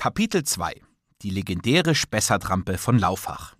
Kapitel 0.00 0.44
2 0.44 0.74
Die 1.22 1.30
legendäre 1.30 1.96
Spessartrampe 1.96 2.78
von 2.78 3.00
Laufach 3.00 3.56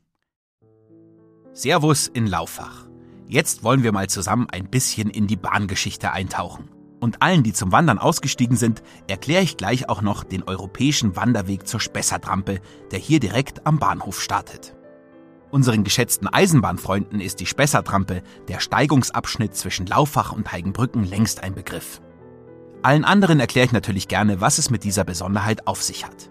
Servus 1.53 2.07
in 2.07 2.29
Laufach. 2.29 2.87
Jetzt 3.27 3.64
wollen 3.64 3.82
wir 3.82 3.91
mal 3.91 4.09
zusammen 4.09 4.46
ein 4.53 4.71
bisschen 4.71 5.11
in 5.11 5.27
die 5.27 5.35
Bahngeschichte 5.35 6.12
eintauchen. 6.12 6.71
Und 7.01 7.22
allen, 7.22 7.43
die 7.43 7.53
zum 7.53 7.72
Wandern 7.72 7.98
ausgestiegen 7.98 8.56
sind, 8.56 8.85
erkläre 9.09 9.43
ich 9.43 9.56
gleich 9.56 9.88
auch 9.88 10.01
noch 10.01 10.22
den 10.22 10.45
europäischen 10.45 11.16
Wanderweg 11.16 11.66
zur 11.66 11.80
Spessartrampe, 11.80 12.61
der 12.93 13.00
hier 13.00 13.18
direkt 13.18 13.66
am 13.66 13.80
Bahnhof 13.80 14.23
startet. 14.23 14.77
Unseren 15.50 15.82
geschätzten 15.82 16.29
Eisenbahnfreunden 16.29 17.20
ist 17.20 17.41
die 17.41 17.46
Spessartrampe, 17.46 18.23
der 18.46 18.61
Steigungsabschnitt 18.61 19.57
zwischen 19.57 19.86
Laufach 19.86 20.30
und 20.30 20.52
Heigenbrücken, 20.52 21.02
längst 21.02 21.43
ein 21.43 21.57
Begriff. 21.57 22.00
Allen 22.82 23.04
anderen 23.04 23.40
erkläre 23.40 23.66
ich 23.66 23.72
natürlich 23.72 24.08
gerne, 24.08 24.40
was 24.40 24.58
es 24.58 24.70
mit 24.70 24.84
dieser 24.84 25.04
Besonderheit 25.04 25.66
auf 25.66 25.82
sich 25.82 26.04
hat. 26.04 26.30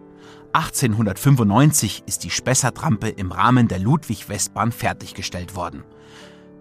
1895 0.53 2.03
ist 2.05 2.23
die 2.23 2.29
Spessartrampe 2.29 3.09
im 3.09 3.31
Rahmen 3.31 3.67
der 3.67 3.79
Ludwig-Westbahn 3.79 4.71
fertiggestellt 4.71 5.55
worden. 5.55 5.83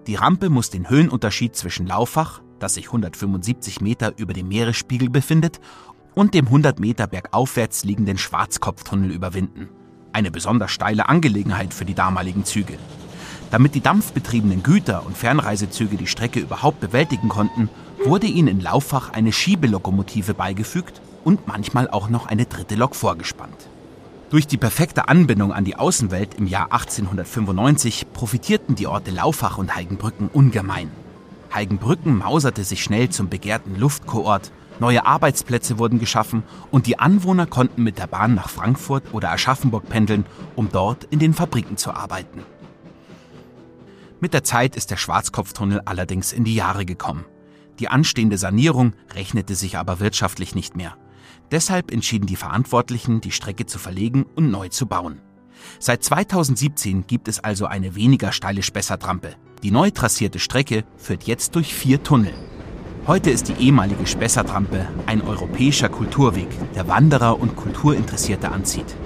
Die 0.06 0.16
Rampe 0.16 0.50
muss 0.50 0.70
den 0.70 0.90
Höhenunterschied 0.90 1.54
zwischen 1.54 1.86
Laufach, 1.86 2.42
das 2.58 2.74
sich 2.74 2.86
175 2.86 3.80
Meter 3.80 4.12
über 4.16 4.32
dem 4.32 4.48
Meeresspiegel 4.48 5.08
befindet, 5.08 5.60
und 6.14 6.34
dem 6.34 6.46
100 6.46 6.80
Meter 6.80 7.06
bergaufwärts 7.06 7.84
liegenden 7.84 8.18
Schwarzkopftunnel 8.18 9.10
überwinden. 9.10 9.68
Eine 10.12 10.30
besonders 10.30 10.70
steile 10.70 11.08
Angelegenheit 11.08 11.74
für 11.74 11.84
die 11.84 11.94
damaligen 11.94 12.44
Züge. 12.44 12.78
Damit 13.50 13.74
die 13.74 13.80
dampfbetriebenen 13.80 14.62
Güter- 14.62 15.06
und 15.06 15.16
Fernreisezüge 15.16 15.96
die 15.96 16.06
Strecke 16.06 16.40
überhaupt 16.40 16.80
bewältigen 16.80 17.28
konnten, 17.28 17.68
wurde 18.04 18.26
ihnen 18.26 18.48
in 18.48 18.60
Lauffach 18.60 19.12
eine 19.12 19.32
Schiebelokomotive 19.32 20.34
beigefügt 20.34 21.00
und 21.24 21.46
manchmal 21.46 21.88
auch 21.88 22.08
noch 22.08 22.26
eine 22.26 22.46
dritte 22.46 22.74
Lok 22.74 22.94
vorgespannt. 22.94 23.68
Durch 24.30 24.48
die 24.48 24.56
perfekte 24.56 25.08
Anbindung 25.08 25.52
an 25.52 25.64
die 25.64 25.76
Außenwelt 25.76 26.34
im 26.34 26.48
Jahr 26.48 26.72
1895 26.72 28.06
profitierten 28.12 28.74
die 28.74 28.88
Orte 28.88 29.12
Laufach 29.12 29.56
und 29.56 29.76
Heigenbrücken 29.76 30.28
ungemein. 30.32 30.90
Heigenbrücken 31.54 32.18
mauserte 32.18 32.64
sich 32.64 32.82
schnell 32.82 33.08
zum 33.08 33.28
begehrten 33.28 33.76
Luftkoort, 33.76 34.50
neue 34.80 35.06
Arbeitsplätze 35.06 35.78
wurden 35.78 36.00
geschaffen 36.00 36.42
und 36.72 36.86
die 36.86 36.98
Anwohner 36.98 37.46
konnten 37.46 37.84
mit 37.84 37.98
der 37.98 38.08
Bahn 38.08 38.34
nach 38.34 38.48
Frankfurt 38.48 39.04
oder 39.12 39.30
Aschaffenburg 39.30 39.88
pendeln, 39.88 40.26
um 40.56 40.70
dort 40.72 41.04
in 41.04 41.20
den 41.20 41.32
Fabriken 41.32 41.76
zu 41.76 41.92
arbeiten. 41.92 42.42
Mit 44.26 44.34
der 44.34 44.42
Zeit 44.42 44.74
ist 44.74 44.90
der 44.90 44.96
Schwarzkopftunnel 44.96 45.82
allerdings 45.84 46.32
in 46.32 46.42
die 46.42 46.56
Jahre 46.56 46.84
gekommen. 46.84 47.24
Die 47.78 47.86
anstehende 47.86 48.38
Sanierung 48.38 48.94
rechnete 49.14 49.54
sich 49.54 49.78
aber 49.78 50.00
wirtschaftlich 50.00 50.56
nicht 50.56 50.76
mehr. 50.76 50.96
Deshalb 51.52 51.92
entschieden 51.92 52.26
die 52.26 52.34
Verantwortlichen, 52.34 53.20
die 53.20 53.30
Strecke 53.30 53.66
zu 53.66 53.78
verlegen 53.78 54.26
und 54.34 54.50
neu 54.50 54.68
zu 54.68 54.86
bauen. 54.86 55.20
Seit 55.78 56.02
2017 56.02 57.06
gibt 57.06 57.28
es 57.28 57.38
also 57.38 57.66
eine 57.66 57.94
weniger 57.94 58.32
steile 58.32 58.64
Spessartrampe. 58.64 59.36
Die 59.62 59.70
neu 59.70 59.92
trassierte 59.92 60.40
Strecke 60.40 60.82
führt 60.96 61.22
jetzt 61.22 61.54
durch 61.54 61.72
vier 61.72 62.02
Tunnel. 62.02 62.34
Heute 63.06 63.30
ist 63.30 63.46
die 63.46 63.64
ehemalige 63.64 64.08
Spessartrampe 64.08 64.88
ein 65.06 65.22
europäischer 65.22 65.88
Kulturweg, 65.88 66.48
der 66.74 66.88
Wanderer 66.88 67.38
und 67.38 67.54
Kulturinteressierte 67.54 68.50
anzieht. 68.50 68.96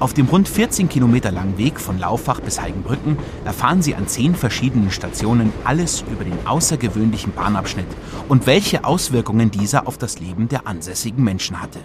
Auf 0.00 0.14
dem 0.14 0.26
rund 0.26 0.48
14 0.48 0.88
Kilometer 0.88 1.32
langen 1.32 1.58
Weg 1.58 1.80
von 1.80 1.98
Laufach 1.98 2.38
bis 2.40 2.60
Heigenbrücken 2.60 3.18
erfahren 3.44 3.82
Sie 3.82 3.96
an 3.96 4.06
zehn 4.06 4.36
verschiedenen 4.36 4.92
Stationen 4.92 5.52
alles 5.64 6.04
über 6.12 6.22
den 6.22 6.46
außergewöhnlichen 6.46 7.32
Bahnabschnitt 7.32 7.88
und 8.28 8.46
welche 8.46 8.84
Auswirkungen 8.84 9.50
dieser 9.50 9.88
auf 9.88 9.98
das 9.98 10.20
Leben 10.20 10.48
der 10.48 10.68
ansässigen 10.68 11.24
Menschen 11.24 11.60
hatte. 11.60 11.80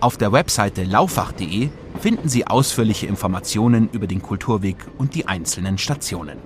Auf 0.00 0.18
der 0.18 0.32
Webseite 0.32 0.84
laufach.de 0.84 1.70
finden 1.98 2.28
Sie 2.28 2.46
ausführliche 2.46 3.06
Informationen 3.06 3.88
über 3.90 4.06
den 4.06 4.20
Kulturweg 4.20 4.76
und 4.98 5.14
die 5.14 5.26
einzelnen 5.26 5.78
Stationen. 5.78 6.36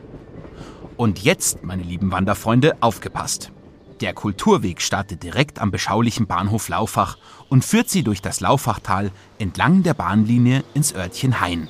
Und 0.96 1.18
jetzt, 1.24 1.64
meine 1.64 1.82
lieben 1.82 2.12
Wanderfreunde, 2.12 2.76
aufgepasst! 2.80 3.50
Der 4.00 4.14
Kulturweg 4.14 4.80
startet 4.80 5.24
direkt 5.24 5.58
am 5.58 5.72
beschaulichen 5.72 6.28
Bahnhof 6.28 6.68
Laufach 6.68 7.16
und 7.48 7.64
führt 7.64 7.90
sie 7.90 8.04
durch 8.04 8.22
das 8.22 8.38
Laufachtal 8.38 9.10
entlang 9.38 9.82
der 9.82 9.94
Bahnlinie 9.94 10.62
ins 10.72 10.94
Örtchen 10.94 11.40
Hain. 11.40 11.68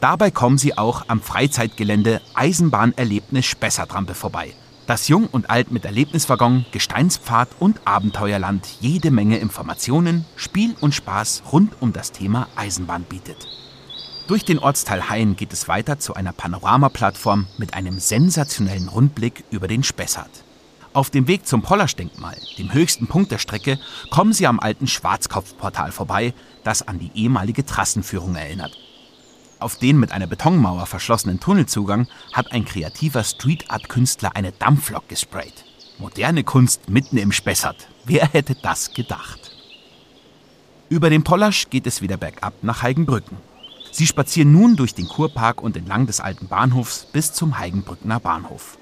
Dabei 0.00 0.30
kommen 0.32 0.58
sie 0.58 0.76
auch 0.76 1.04
am 1.06 1.22
Freizeitgelände 1.22 2.20
Eisenbahnerlebnis 2.34 3.46
Spessartrampe 3.46 4.14
vorbei, 4.14 4.54
das 4.88 5.06
Jung 5.06 5.26
und 5.26 5.48
Alt 5.48 5.70
mit 5.70 5.84
Erlebniswaggon, 5.84 6.66
Gesteinspfad 6.72 7.48
und 7.60 7.80
Abenteuerland 7.84 8.66
jede 8.80 9.12
Menge 9.12 9.38
Informationen, 9.38 10.24
Spiel 10.34 10.74
und 10.80 10.94
Spaß 10.94 11.44
rund 11.52 11.74
um 11.80 11.92
das 11.92 12.10
Thema 12.10 12.48
Eisenbahn 12.56 13.04
bietet. 13.04 13.46
Durch 14.26 14.44
den 14.44 14.58
Ortsteil 14.58 15.08
Hain 15.08 15.36
geht 15.36 15.52
es 15.52 15.68
weiter 15.68 16.00
zu 16.00 16.14
einer 16.14 16.32
Panoramaplattform 16.32 17.46
mit 17.56 17.74
einem 17.74 18.00
sensationellen 18.00 18.88
Rundblick 18.88 19.44
über 19.50 19.68
den 19.68 19.84
Spessart. 19.84 20.45
Auf 20.96 21.10
dem 21.10 21.28
Weg 21.28 21.46
zum 21.46 21.60
Pollersch-Denkmal, 21.60 22.38
dem 22.56 22.72
höchsten 22.72 23.06
Punkt 23.06 23.30
der 23.30 23.36
Strecke, 23.36 23.78
kommen 24.08 24.32
Sie 24.32 24.46
am 24.46 24.58
alten 24.58 24.86
Schwarzkopfportal 24.86 25.92
vorbei, 25.92 26.32
das 26.64 26.88
an 26.88 26.98
die 26.98 27.10
ehemalige 27.14 27.66
Trassenführung 27.66 28.34
erinnert. 28.34 28.78
Auf 29.58 29.76
den 29.76 30.00
mit 30.00 30.10
einer 30.10 30.26
Betonmauer 30.26 30.86
verschlossenen 30.86 31.38
Tunnelzugang 31.38 32.08
hat 32.32 32.50
ein 32.50 32.64
kreativer 32.64 33.24
Street-Art-Künstler 33.24 34.34
eine 34.36 34.52
Dampflok 34.52 35.06
gesprayt. 35.06 35.66
Moderne 35.98 36.44
Kunst 36.44 36.88
mitten 36.88 37.18
im 37.18 37.30
Spessart. 37.30 37.88
Wer 38.06 38.32
hätte 38.32 38.54
das 38.54 38.94
gedacht? 38.94 39.50
Über 40.88 41.10
den 41.10 41.24
Pollasch 41.24 41.68
geht 41.68 41.86
es 41.86 42.00
wieder 42.00 42.16
bergab 42.16 42.54
nach 42.62 42.80
Heigenbrücken. 42.80 43.36
Sie 43.92 44.06
spazieren 44.06 44.50
nun 44.50 44.76
durch 44.76 44.94
den 44.94 45.08
Kurpark 45.08 45.62
und 45.62 45.76
entlang 45.76 46.06
des 46.06 46.20
alten 46.20 46.48
Bahnhofs 46.48 47.06
bis 47.12 47.34
zum 47.34 47.58
Heigenbrückner 47.58 48.18
Bahnhof. 48.18 48.78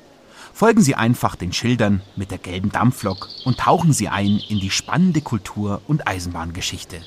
Folgen 0.55 0.83
Sie 0.83 0.95
einfach 0.95 1.35
den 1.35 1.53
Schildern 1.53 2.01
mit 2.15 2.31
der 2.31 2.39
gelben 2.39 2.71
Dampflok 2.71 3.29
und 3.45 3.59
tauchen 3.59 3.93
Sie 3.93 4.09
ein 4.09 4.41
in 4.49 4.61
die 4.61 4.71
spannende 4.71 5.21
Kultur- 5.21 5.83
und 5.89 6.07
Eisenbahngeschichte. 6.07 7.03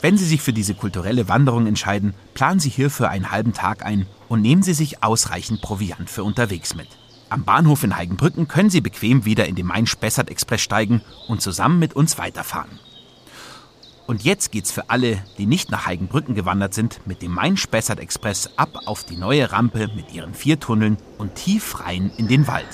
Wenn 0.00 0.18
Sie 0.18 0.24
sich 0.24 0.42
für 0.42 0.52
diese 0.52 0.74
kulturelle 0.74 1.28
Wanderung 1.28 1.68
entscheiden, 1.68 2.14
planen 2.34 2.58
Sie 2.58 2.68
hierfür 2.68 3.10
einen 3.10 3.30
halben 3.30 3.52
Tag 3.52 3.86
ein 3.86 4.06
und 4.28 4.40
nehmen 4.40 4.64
Sie 4.64 4.74
sich 4.74 5.04
ausreichend 5.04 5.62
Proviant 5.62 6.10
für 6.10 6.24
unterwegs 6.24 6.74
mit. 6.74 6.88
Am 7.28 7.44
Bahnhof 7.44 7.84
in 7.84 7.96
Heigenbrücken 7.96 8.48
können 8.48 8.70
Sie 8.70 8.80
bequem 8.80 9.24
wieder 9.24 9.46
in 9.46 9.54
den 9.54 9.66
Main-Spessart-Express 9.66 10.60
steigen 10.60 11.02
und 11.28 11.40
zusammen 11.40 11.78
mit 11.78 11.94
uns 11.94 12.18
weiterfahren. 12.18 12.80
Und 14.08 14.24
jetzt 14.24 14.52
geht's 14.52 14.72
für 14.72 14.88
alle, 14.88 15.18
die 15.36 15.44
nicht 15.44 15.70
nach 15.70 15.84
Heigenbrücken 15.84 16.34
gewandert 16.34 16.72
sind, 16.72 16.98
mit 17.06 17.20
dem 17.20 17.30
Main-Spessart-Express 17.34 18.52
ab 18.56 18.70
auf 18.86 19.04
die 19.04 19.18
neue 19.18 19.52
Rampe 19.52 19.90
mit 19.94 20.14
ihren 20.14 20.32
vier 20.32 20.58
Tunneln 20.58 20.96
und 21.18 21.34
tief 21.34 21.84
rein 21.84 22.10
in 22.16 22.26
den 22.26 22.46
Wald. 22.46 22.64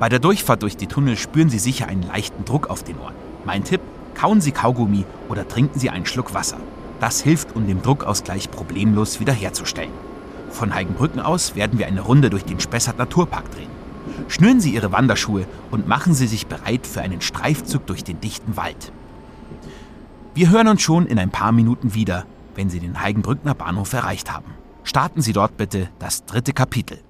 Bei 0.00 0.08
der 0.08 0.18
Durchfahrt 0.18 0.64
durch 0.64 0.76
die 0.76 0.88
Tunnel 0.88 1.16
spüren 1.16 1.48
Sie 1.48 1.60
sicher 1.60 1.86
einen 1.86 2.02
leichten 2.02 2.44
Druck 2.44 2.68
auf 2.68 2.82
den 2.82 2.98
Ohren. 2.98 3.14
Mein 3.44 3.62
Tipp, 3.62 3.82
kauen 4.16 4.40
Sie 4.40 4.50
Kaugummi 4.50 5.04
oder 5.28 5.46
trinken 5.46 5.78
Sie 5.78 5.90
einen 5.90 6.06
Schluck 6.06 6.34
Wasser. 6.34 6.58
Das 6.98 7.20
hilft, 7.20 7.54
um 7.54 7.68
den 7.68 7.82
Druckausgleich 7.82 8.50
problemlos 8.50 9.20
wiederherzustellen. 9.20 9.92
Von 10.50 10.74
Heigenbrücken 10.74 11.20
aus 11.20 11.54
werden 11.54 11.78
wir 11.78 11.86
eine 11.86 12.00
Runde 12.00 12.30
durch 12.30 12.44
den 12.44 12.58
Spessart 12.58 12.98
Naturpark 12.98 13.48
drehen. 13.52 13.79
Schnüren 14.30 14.60
Sie 14.60 14.72
Ihre 14.72 14.92
Wanderschuhe 14.92 15.44
und 15.72 15.88
machen 15.88 16.14
Sie 16.14 16.28
sich 16.28 16.46
bereit 16.46 16.86
für 16.86 17.00
einen 17.00 17.20
Streifzug 17.20 17.84
durch 17.88 18.04
den 18.04 18.20
dichten 18.20 18.56
Wald. 18.56 18.92
Wir 20.34 20.50
hören 20.50 20.68
uns 20.68 20.82
schon 20.82 21.06
in 21.06 21.18
ein 21.18 21.30
paar 21.30 21.50
Minuten 21.50 21.94
wieder, 21.94 22.26
wenn 22.54 22.70
Sie 22.70 22.78
den 22.78 23.00
Heigenbrückner 23.00 23.56
Bahnhof 23.56 23.92
erreicht 23.92 24.32
haben. 24.32 24.54
Starten 24.84 25.20
Sie 25.20 25.32
dort 25.32 25.56
bitte 25.56 25.88
das 25.98 26.26
dritte 26.26 26.52
Kapitel. 26.52 27.00